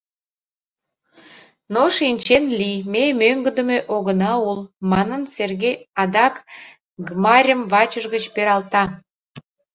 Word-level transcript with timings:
Но 1.73 1.83
шинчен 1.97 2.43
лий, 2.59 2.77
ме 2.91 3.03
мӧҥгыдымӧ 3.21 3.77
огына 3.95 4.33
ул,— 4.49 4.59
манын, 4.91 5.21
Сергей 5.35 5.75
адак 6.01 6.35
Гмарьым 7.07 7.61
вачыж 7.71 8.05
гыч 8.13 8.23
пералта. 8.35 8.83